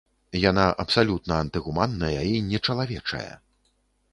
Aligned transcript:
Яна 0.43 0.63
абсалютна 0.83 1.33
антыгуманная 1.45 2.23
і 2.31 2.33
нечалавечая. 2.49 3.31